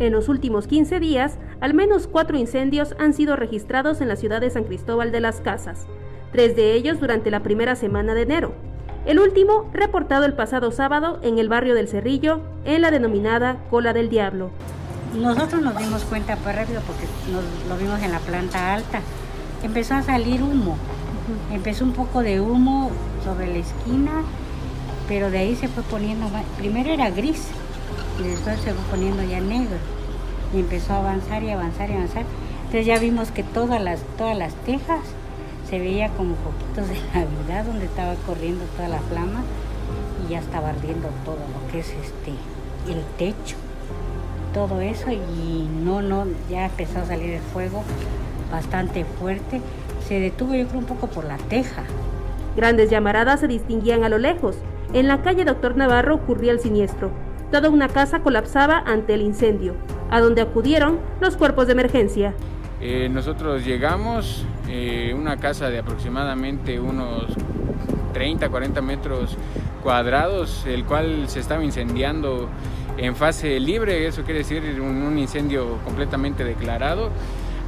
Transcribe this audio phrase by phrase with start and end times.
[0.00, 4.40] En los últimos 15 días, al menos cuatro incendios han sido registrados en la ciudad
[4.40, 5.86] de San Cristóbal de las Casas,
[6.32, 8.52] tres de ellos durante la primera semana de enero.
[9.06, 13.92] El último reportado el pasado sábado en el barrio del Cerrillo, en la denominada Cola
[13.92, 14.50] del Diablo.
[15.14, 19.00] Nosotros nos dimos cuenta pues rápido porque nos, lo vimos en la planta alta.
[19.62, 20.76] Empezó a salir humo.
[21.52, 22.90] Empezó un poco de humo
[23.22, 24.22] sobre la esquina,
[25.06, 26.26] pero de ahí se fue poniendo,
[26.58, 27.48] primero era gris
[28.18, 29.76] y después se fue poniendo ya negro.
[30.54, 32.24] Y empezó a avanzar y avanzar y avanzar.
[32.66, 35.00] Entonces ya vimos que todas las, todas las tejas
[35.68, 39.42] se veía como poquitos de Navidad donde estaba corriendo toda la flama
[40.24, 42.32] y ya estaba ardiendo todo lo que es este
[42.90, 43.56] el techo
[44.52, 45.10] todo eso.
[45.10, 47.82] Y no no ya empezó a salir el fuego
[48.50, 49.60] bastante fuerte.
[50.06, 51.82] Se detuvo yo creo un poco por la teja.
[52.56, 54.56] Grandes llamaradas se distinguían a lo lejos.
[54.92, 57.10] En la calle Doctor Navarro ocurría el siniestro
[57.54, 59.76] toda una casa colapsaba ante el incendio
[60.10, 62.34] a donde acudieron los cuerpos de emergencia.
[62.80, 67.26] Eh, nosotros llegamos, eh, una casa de aproximadamente unos
[68.12, 69.36] 30, 40 metros
[69.84, 72.48] cuadrados, el cual se estaba incendiando
[72.96, 77.10] en fase libre, eso quiere decir un incendio completamente declarado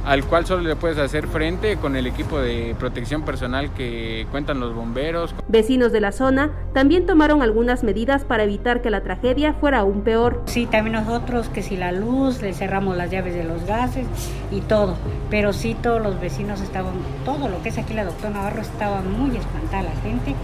[0.07, 4.61] al cual solo le puedes hacer frente con el equipo de protección personal que cuentan
[4.61, 5.35] los bomberos.
[5.49, 10.03] Vecinos de la zona también tomaron algunas medidas para evitar que la tragedia fuera aún
[10.03, 10.43] peor.
[10.45, 14.07] Sí, también nosotros que si la luz, le cerramos las llaves de los gases
[14.49, 14.95] y todo,
[15.29, 16.93] pero sí todos los vecinos estaban,
[17.25, 20.35] todo lo que es aquí la doctora Navarro estaba muy espantada la gente,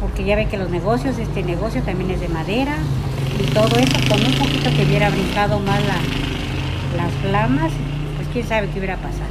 [0.00, 2.74] porque ya ve que los negocios, este negocio también es de madera
[3.40, 5.80] y todo eso, con un poquito que hubiera brincado más
[6.96, 7.70] las flamas,
[8.36, 9.30] quién sabe qué hubiera pasado.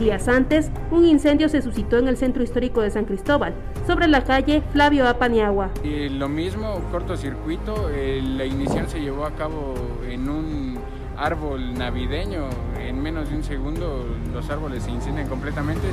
[0.00, 3.52] Días antes, un incendio se suscitó en el centro histórico de San Cristóbal,
[3.86, 5.68] sobre la calle Flavio Apaniagua.
[5.84, 9.74] Y lo mismo, cortocircuito, la inicial se llevó a cabo
[10.08, 10.78] en un
[11.18, 12.48] árbol navideño,
[12.80, 15.88] en menos de un segundo los árboles se incendian completamente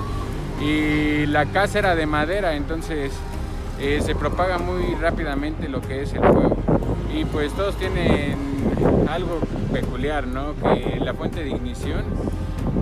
[0.62, 3.12] y la casa era de madera, entonces
[3.78, 6.56] eh, se propaga muy rápidamente lo que es el fuego.
[7.14, 8.38] Y pues todos tienen
[9.16, 9.40] algo
[9.72, 10.54] peculiar, ¿no?
[10.56, 12.04] Que la fuente de ignición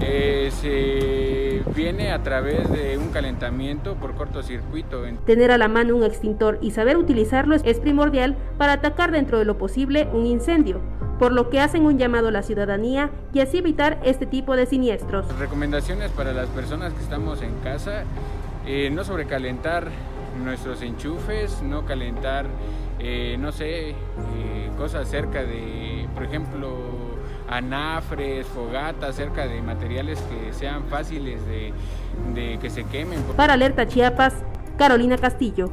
[0.02, 5.04] eh, se viene a través de un calentamiento por cortocircuito.
[5.26, 9.46] Tener a la mano un extintor y saber utilizarlo es primordial para atacar dentro de
[9.46, 10.82] lo posible un incendio,
[11.20, 14.66] por lo que hacen un llamado a la ciudadanía y así evitar este tipo de
[14.66, 15.28] siniestros.
[15.38, 18.04] Recomendaciones para las personas que estamos en casa,
[18.66, 19.88] eh, no sobrecalentar
[20.44, 22.48] nuestros enchufes, no calentar,
[23.04, 23.96] eh, no sé, eh,
[24.78, 27.18] cosas cerca de, por ejemplo,
[27.50, 31.74] anafres, fogatas, cerca de materiales que sean fáciles de,
[32.34, 33.22] de que se quemen.
[33.36, 34.36] Para Alerta Chiapas,
[34.78, 35.72] Carolina Castillo.